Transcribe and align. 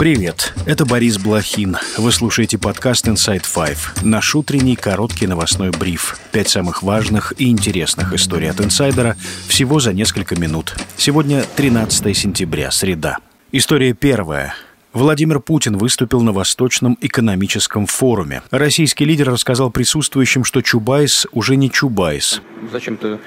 Привет, 0.00 0.54
это 0.64 0.86
Борис 0.86 1.18
Блохин. 1.18 1.76
Вы 1.98 2.10
слушаете 2.10 2.56
подкаст 2.56 3.06
Inside 3.06 3.42
Five. 3.42 4.02
Наш 4.02 4.34
утренний 4.34 4.74
короткий 4.74 5.26
новостной 5.26 5.72
бриф. 5.72 6.18
Пять 6.32 6.48
самых 6.48 6.82
важных 6.82 7.34
и 7.36 7.50
интересных 7.50 8.14
историй 8.14 8.48
от 8.48 8.62
инсайдера 8.62 9.14
всего 9.46 9.78
за 9.78 9.92
несколько 9.92 10.40
минут. 10.40 10.74
Сегодня 10.96 11.44
13 11.54 12.16
сентября, 12.16 12.70
среда. 12.70 13.18
История 13.52 13.92
первая. 13.92 14.54
Владимир 14.94 15.38
Путин 15.38 15.76
выступил 15.76 16.22
на 16.22 16.32
Восточном 16.32 16.96
экономическом 17.02 17.84
форуме. 17.84 18.42
Российский 18.50 19.04
лидер 19.04 19.30
рассказал 19.30 19.70
присутствующим, 19.70 20.44
что 20.44 20.62
Чубайс 20.62 21.26
уже 21.32 21.56
не 21.56 21.70
Чубайс. 21.70 22.40
Зачем-то 22.72 23.20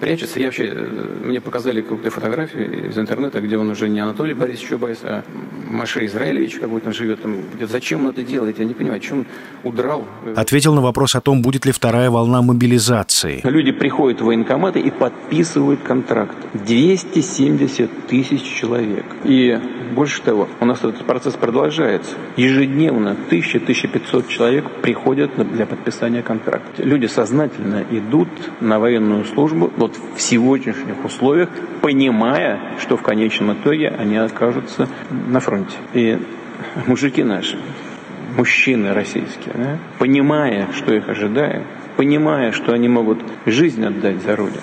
прячется. 0.00 0.38
Я 0.38 0.46
вообще, 0.46 0.72
э, 0.72 1.06
мне 1.24 1.40
показали 1.40 1.80
какую-то 1.80 2.10
фотографию 2.10 2.88
из 2.88 2.98
интернета, 2.98 3.40
где 3.40 3.56
он 3.56 3.70
уже 3.70 3.88
не 3.88 4.00
Анатолий 4.00 4.34
Борисович 4.34 4.68
Чубайс, 4.68 4.98
а 5.02 5.24
Маше 5.70 6.04
Израилевич 6.06 6.56
какой-то 6.56 6.92
живет. 6.92 7.22
Там, 7.22 7.36
зачем 7.60 8.04
он 8.04 8.10
это 8.10 8.22
делает? 8.22 8.58
Я 8.58 8.64
не 8.64 8.74
понимаю, 8.74 9.00
чем 9.00 9.20
он 9.20 9.26
удрал. 9.64 10.06
Ответил 10.36 10.74
на 10.74 10.80
вопрос 10.80 11.14
о 11.14 11.20
том, 11.20 11.42
будет 11.42 11.64
ли 11.64 11.72
вторая 11.72 12.10
волна 12.10 12.42
мобилизации. 12.42 13.40
Люди 13.44 13.72
приходят 13.72 14.20
в 14.20 14.24
военкоматы 14.24 14.80
и 14.80 14.90
подписывают 14.90 15.80
контракт. 15.82 16.36
270 16.54 18.06
тысяч 18.06 18.42
человек. 18.42 19.04
И 19.24 19.58
больше 19.92 20.22
того, 20.22 20.48
у 20.60 20.64
нас 20.64 20.78
этот 20.78 21.04
процесс 21.04 21.34
продолжается. 21.34 22.14
Ежедневно 22.36 23.16
1000-1500 23.30 24.28
человек 24.28 24.70
приходят 24.82 25.30
для 25.52 25.66
подписания 25.66 26.22
контракта. 26.22 26.82
Люди 26.82 27.06
сознательно 27.06 27.84
идут 27.90 28.28
на 28.60 28.78
военную 28.78 29.24
службу 29.24 29.61
вот 29.76 29.98
в 30.16 30.20
сегодняшних 30.20 31.04
условиях, 31.04 31.48
понимая, 31.80 32.78
что 32.78 32.96
в 32.96 33.02
конечном 33.02 33.52
итоге 33.54 33.88
они 33.88 34.16
окажутся 34.16 34.88
на 35.10 35.40
фронте. 35.40 35.76
И 35.94 36.18
мужики 36.86 37.22
наши, 37.22 37.58
мужчины 38.36 38.92
российские, 38.92 39.54
да, 39.54 39.78
понимая, 39.98 40.68
что 40.72 40.94
их 40.94 41.08
ожидает, 41.08 41.64
понимая, 41.96 42.52
что 42.52 42.72
они 42.72 42.88
могут 42.88 43.22
жизнь 43.46 43.84
отдать 43.84 44.22
за 44.22 44.36
Родину, 44.36 44.62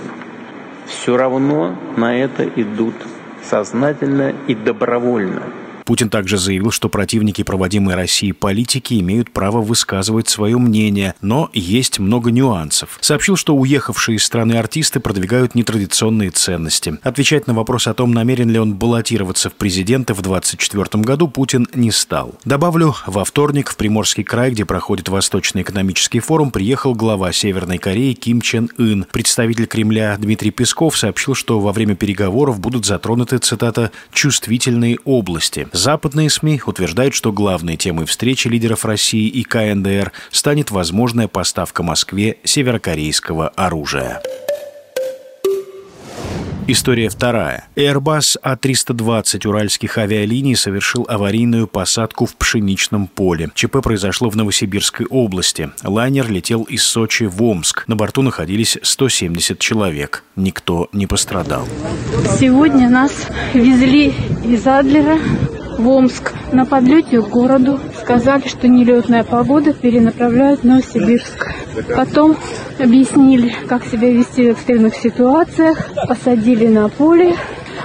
все 0.86 1.16
равно 1.18 1.76
на 1.96 2.18
это 2.18 2.44
идут 2.44 2.96
сознательно 3.44 4.34
и 4.48 4.56
добровольно. 4.56 5.44
Путин 5.90 6.12
также 6.12 6.38
заявил, 6.38 6.70
что 6.70 6.88
противники 6.88 7.42
проводимой 7.42 7.96
России 7.96 8.32
политики 8.32 9.00
имеют 9.00 9.32
право 9.32 9.60
высказывать 9.60 10.30
свое 10.30 10.56
мнение, 10.60 11.16
но 11.20 11.50
есть 11.52 11.98
много 11.98 12.30
нюансов. 12.30 13.00
Сообщил, 13.02 13.36
что 13.36 13.56
уехавшие 13.56 14.18
из 14.18 14.24
страны 14.24 14.54
артисты 14.54 15.00
продвигают 15.00 15.56
нетрадиционные 15.56 16.30
ценности. 16.30 17.00
Отвечать 17.02 17.48
на 17.48 17.56
вопрос 17.56 17.88
о 17.88 17.96
том, 17.96 18.12
намерен 18.12 18.52
ли 18.52 18.60
он 18.60 18.76
баллотироваться 18.76 19.50
в 19.50 19.54
президенты 19.54 20.14
в 20.14 20.22
2024 20.22 21.04
году, 21.04 21.28
Путин 21.28 21.68
не 21.74 21.90
стал. 21.90 22.36
Добавлю, 22.46 22.94
во 23.08 23.26
вторник 23.26 23.72
в 23.72 23.76
Приморский 23.76 24.24
край, 24.24 24.52
где 24.52 24.66
проходит 24.66 25.10
Восточный 25.10 25.64
экономический 25.64 26.20
форум, 26.20 26.52
приехал 26.52 26.94
глава 26.94 27.34
Северной 27.34 27.80
Кореи 27.80 28.14
Ким 28.14 28.42
Чен 28.42 28.70
Ын. 28.78 29.08
Представитель 29.12 29.66
Кремля 29.66 30.16
Дмитрий 30.20 30.52
Песков 30.52 30.96
сообщил, 31.00 31.34
что 31.34 31.60
во 31.60 31.74
время 31.74 31.96
переговоров 31.96 32.60
будут 32.60 32.86
затронуты, 32.86 33.40
цитата, 33.40 33.90
«чувствительные 34.14 35.00
области». 35.04 35.68
Западные 35.80 36.30
СМИ 36.30 36.62
утверждают, 36.66 37.16
что 37.16 37.32
главной 37.32 37.78
темой 37.78 38.06
встречи 38.06 38.50
лидеров 38.50 38.84
России 38.84 39.30
и 39.30 39.44
КНДР 39.44 40.12
станет 40.30 40.72
возможная 40.72 41.30
поставка 41.30 41.84
Москве 41.84 42.36
северокорейского 42.44 43.48
оружия. 43.48 44.22
История 46.68 47.08
вторая. 47.08 47.70
Airbus 47.78 48.36
А320 48.44 49.48
уральских 49.48 49.98
авиалиний 49.98 50.56
совершил 50.58 51.06
аварийную 51.08 51.66
посадку 51.66 52.26
в 52.26 52.36
пшеничном 52.36 53.08
поле. 53.08 53.50
ЧП 53.56 53.78
произошло 53.82 54.30
в 54.30 54.36
Новосибирской 54.36 55.06
области. 55.06 55.72
Лайнер 55.82 56.30
летел 56.30 56.64
из 56.64 56.84
Сочи 56.84 57.24
в 57.24 57.42
Омск. 57.42 57.88
На 57.88 57.96
борту 57.96 58.22
находились 58.22 58.78
170 58.84 59.58
человек. 59.60 60.26
Никто 60.36 60.90
не 60.92 61.08
пострадал. 61.08 61.66
Сегодня 62.38 62.90
нас 62.90 63.14
везли 63.54 64.14
из 64.44 64.68
Адлера 64.68 65.18
в 65.80 65.88
Омск. 65.88 66.34
На 66.52 66.66
подлете 66.66 67.22
к 67.22 67.30
городу 67.30 67.80
сказали, 68.02 68.48
что 68.48 68.68
нелетная 68.68 69.24
погода 69.24 69.74
перенаправляют 69.74 70.62
в 70.62 70.64
Новосибирск. 70.66 71.48
Потом 71.96 72.36
объяснили, 72.78 73.54
как 73.68 73.86
себя 73.86 74.12
вести 74.12 74.48
в 74.48 74.52
экстренных 74.52 74.96
ситуациях, 74.96 75.90
посадили 76.08 76.68
на 76.68 76.90
поле, 76.90 77.36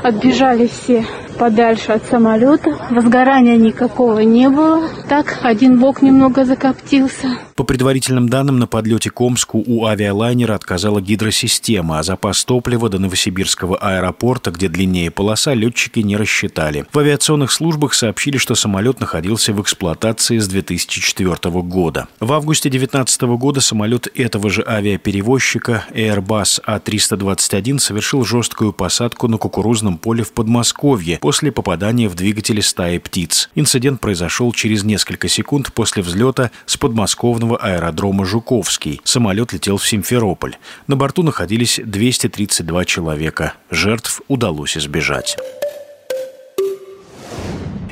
отбежали 0.02 0.66
все 0.66 1.06
подальше 1.38 1.92
от 1.92 2.04
самолета. 2.06 2.76
Возгорания 2.90 3.56
никакого 3.56 4.20
не 4.20 4.48
было. 4.48 4.88
Так, 5.14 5.38
один 5.42 5.78
бок 5.78 6.02
немного 6.02 6.44
закоптился. 6.44 7.38
По 7.54 7.62
предварительным 7.62 8.28
данным, 8.28 8.58
на 8.58 8.66
подлете 8.66 9.10
к 9.10 9.20
Омску 9.20 9.62
у 9.64 9.86
авиалайнера 9.86 10.56
отказала 10.56 11.00
гидросистема, 11.00 12.00
а 12.00 12.02
запас 12.02 12.44
топлива 12.44 12.88
до 12.88 12.98
Новосибирского 12.98 13.76
аэропорта, 13.76 14.50
где 14.50 14.68
длиннее 14.68 15.12
полоса, 15.12 15.54
летчики 15.54 16.00
не 16.00 16.16
рассчитали. 16.16 16.84
В 16.92 16.98
авиационных 16.98 17.52
службах 17.52 17.94
сообщили, 17.94 18.38
что 18.38 18.56
самолет 18.56 18.98
находился 18.98 19.52
в 19.52 19.62
эксплуатации 19.62 20.38
с 20.38 20.48
2004 20.48 21.36
года. 21.62 22.08
В 22.18 22.32
августе 22.32 22.68
2019 22.68 23.22
года 23.38 23.60
самолет 23.60 24.08
этого 24.16 24.50
же 24.50 24.64
авиаперевозчика 24.66 25.84
Airbus 25.92 26.60
A321 26.66 27.78
совершил 27.78 28.24
жесткую 28.24 28.72
посадку 28.72 29.28
на 29.28 29.38
кукурузном 29.38 29.98
поле 29.98 30.24
в 30.24 30.32
Подмосковье 30.32 31.20
после 31.20 31.52
попадания 31.52 32.08
в 32.08 32.16
двигатели 32.16 32.60
стаи 32.60 32.98
птиц. 32.98 33.48
Инцидент 33.54 34.00
произошел 34.00 34.50
через 34.50 34.82
несколько 34.82 35.03
секунд 35.28 35.72
после 35.72 36.02
взлета 36.02 36.50
с 36.66 36.76
подмосковного 36.76 37.56
аэродрома 37.56 38.24
«Жуковский». 38.24 39.00
Самолет 39.04 39.52
летел 39.52 39.76
в 39.76 39.86
Симферополь. 39.86 40.56
На 40.86 40.96
борту 40.96 41.22
находились 41.22 41.80
232 41.84 42.84
человека. 42.84 43.54
Жертв 43.70 44.22
удалось 44.28 44.76
избежать. 44.76 45.36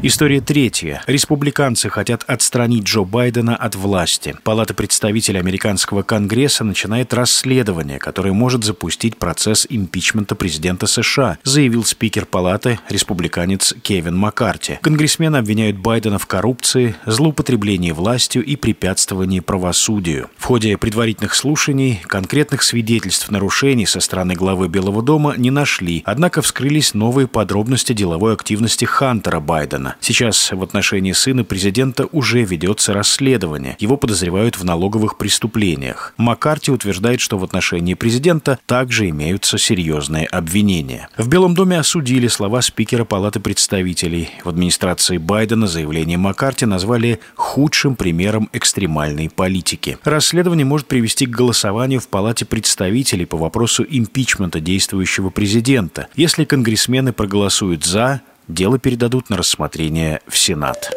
История 0.05 0.41
третья. 0.41 1.01
Республиканцы 1.07 1.89
хотят 1.89 2.25
отстранить 2.27 2.83
Джо 2.83 3.03
Байдена 3.05 3.55
от 3.55 3.77
власти. 3.77 4.35
Палата 4.43 4.75
представителей 4.75 5.39
американского 5.39 6.03
конгресса 6.03 6.65
начинает 6.65 7.15
расследование, 7.15 8.01
которое 8.01 8.33
может 8.33 8.65
запустить 8.65 9.17
процесс 9.17 9.65
импичмента 9.71 10.35
президента 10.35 10.89
США, 10.89 11.39
заявил 11.45 11.85
спикер 11.85 12.27
палаты, 12.27 12.81
республиканец 12.89 13.75
Кевин 13.81 14.17
Маккарти. 14.17 14.81
Конгрессмены 14.83 15.37
обвиняют 15.37 15.77
Байдена 15.79 16.19
в 16.19 16.27
коррупции, 16.27 16.97
злоупотреблении 17.07 17.93
властью 17.93 18.45
и 18.45 18.57
препятствовании 18.57 19.39
правосудию. 19.39 20.31
В 20.37 20.47
ходе 20.47 20.77
предварительных 20.79 21.33
слушаний 21.37 22.03
конкретных 22.09 22.65
свидетельств 22.65 23.31
нарушений 23.31 23.87
со 23.87 24.01
стороны 24.01 24.35
главы 24.35 24.67
Белого 24.67 25.01
дома 25.01 25.35
не 25.37 25.53
нашли, 25.53 26.03
однако 26.05 26.43
вскрылись 26.43 26.93
новые 26.93 27.29
подробности 27.29 27.93
деловой 27.93 28.33
активности 28.33 28.85
Хантера 28.85 29.39
Байдена. 29.39 29.92
Сейчас 30.01 30.53
в 30.53 30.63
отношении 30.63 31.13
сына 31.13 31.45
президента 31.45 32.07
уже 32.13 32.43
ведется 32.43 32.93
расследование. 32.93 33.77
Его 33.79 33.97
подозревают 33.97 34.59
в 34.59 34.65
налоговых 34.65 35.19
преступлениях. 35.19 36.15
Маккарти 36.17 36.71
утверждает, 36.71 37.21
что 37.21 37.39
в 37.39 37.45
отношении 37.45 37.95
президента 37.95 38.59
также 38.67 39.09
имеются 39.09 39.59
серьезные 39.59 40.27
обвинения. 40.27 41.09
В 41.17 41.29
Белом 41.29 41.55
доме 41.55 41.79
осудили 41.79 42.29
слова 42.29 42.63
спикера 42.63 43.05
Палаты 43.05 43.41
представителей. 43.41 44.31
В 44.45 44.49
администрации 44.49 45.19
Байдена 45.19 45.67
заявление 45.67 46.19
Маккарти 46.19 46.67
назвали 46.67 47.21
худшим 47.35 47.97
примером 47.97 48.49
экстремальной 48.53 49.31
политики. 49.31 49.99
Расследование 50.05 50.65
может 50.65 50.87
привести 50.87 51.27
к 51.27 51.31
голосованию 51.31 52.01
в 52.01 52.09
Палате 52.09 52.45
представителей 52.45 53.27
по 53.27 53.37
вопросу 53.37 53.85
импичмента 53.89 54.61
действующего 54.61 55.31
президента. 55.31 56.09
Если 56.15 56.45
конгрессмены 56.45 57.13
проголосуют 57.13 57.85
«за», 57.85 58.23
дело 58.49 58.79
передадут 58.79 59.31
на 59.31 59.37
рассмотрение 59.37 60.21
в 60.27 60.37
Сенат. 60.37 60.91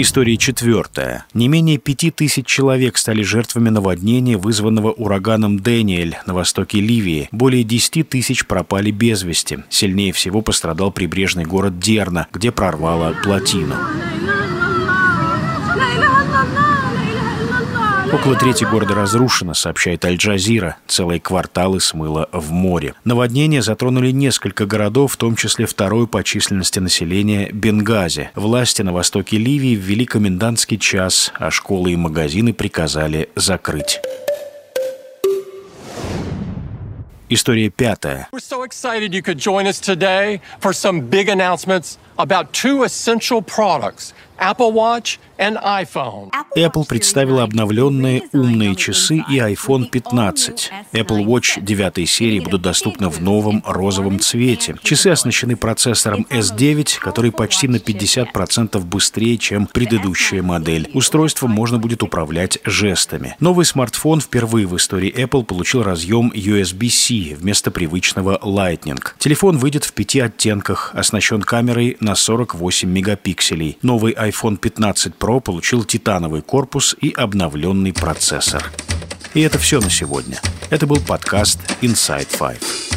История 0.00 0.36
четвертая. 0.36 1.26
Не 1.34 1.48
менее 1.48 1.76
пяти 1.76 2.12
тысяч 2.12 2.46
человек 2.46 2.96
стали 2.96 3.22
жертвами 3.22 3.68
наводнения, 3.68 4.36
вызванного 4.36 4.92
ураганом 4.92 5.58
Дэниэль 5.58 6.16
на 6.24 6.34
востоке 6.34 6.80
Ливии. 6.80 7.28
Более 7.32 7.64
десяти 7.64 8.04
тысяч 8.04 8.46
пропали 8.46 8.92
без 8.92 9.24
вести. 9.24 9.58
Сильнее 9.70 10.12
всего 10.12 10.40
пострадал 10.40 10.92
прибрежный 10.92 11.44
город 11.44 11.80
Дерна, 11.80 12.28
где 12.32 12.52
прорвало 12.52 13.12
плотину. 13.24 13.74
Около 18.10 18.36
трети 18.36 18.64
города 18.64 18.94
разрушено, 18.94 19.52
сообщает 19.52 20.02
Аль-Джазира. 20.04 20.76
Целые 20.86 21.20
кварталы 21.20 21.78
смыло 21.78 22.28
в 22.32 22.52
море. 22.52 22.94
Наводнения 23.04 23.60
затронули 23.60 24.12
несколько 24.12 24.64
городов, 24.64 25.12
в 25.12 25.16
том 25.18 25.36
числе 25.36 25.66
второй 25.66 26.06
по 26.06 26.24
численности 26.24 26.78
населения 26.78 27.50
Бенгази. 27.52 28.30
Власти 28.34 28.80
на 28.80 28.94
востоке 28.94 29.36
Ливии 29.36 29.74
ввели 29.74 30.06
комендантский 30.06 30.78
час, 30.78 31.32
а 31.38 31.50
школы 31.50 31.92
и 31.92 31.96
магазины 31.96 32.54
приказали 32.54 33.28
закрыть. 33.36 34.00
Essential 42.84 43.40
products 43.42 44.14
Apple 46.56 46.86
представила 46.86 47.42
обновленные 47.42 48.22
умные 48.32 48.76
часы 48.76 49.24
и 49.28 49.38
iPhone 49.38 49.88
15. 49.88 50.70
Apple 50.92 51.24
Watch 51.24 51.60
9 51.60 52.08
серии 52.08 52.38
будут 52.40 52.62
доступны 52.62 53.08
в 53.08 53.20
новом 53.20 53.62
розовом 53.66 54.20
цвете. 54.20 54.76
Часы 54.82 55.08
оснащены 55.08 55.56
процессором 55.56 56.24
S9, 56.30 57.00
который 57.00 57.32
почти 57.32 57.66
на 57.66 57.76
50% 57.76 58.78
быстрее, 58.80 59.38
чем 59.38 59.66
предыдущая 59.66 60.42
модель. 60.42 60.88
Устройством 60.94 61.50
можно 61.50 61.78
будет 61.78 62.02
управлять 62.04 62.58
жестами. 62.64 63.36
Новый 63.40 63.64
смартфон 63.64 64.20
впервые 64.20 64.66
в 64.66 64.76
истории 64.76 65.12
Apple 65.12 65.44
получил 65.44 65.82
разъем 65.82 66.30
USB-C 66.34 67.14
вместо 67.38 67.70
привычного 67.70 68.38
Lightning. 68.42 69.02
Телефон 69.18 69.58
выйдет 69.58 69.84
в 69.84 69.92
пяти 69.92 70.20
оттенках, 70.20 70.92
оснащен 70.94 71.42
камерой 71.42 71.96
на 72.00 72.14
48 72.14 72.88
мегапикселей. 72.88 73.78
Новый 73.82 74.12
iPhone 74.14 74.56
15 74.56 75.14
Pro 75.18 75.40
получил 75.40 75.84
титановый 75.84 76.42
корпус 76.42 76.96
и 77.00 77.10
обновленный 77.10 77.92
процессор. 77.92 78.64
И 79.34 79.40
это 79.40 79.58
все 79.58 79.80
на 79.80 79.90
сегодня. 79.90 80.40
Это 80.70 80.86
был 80.86 81.00
подкаст 81.00 81.60
Inside 81.82 82.28
Five. 82.38 82.87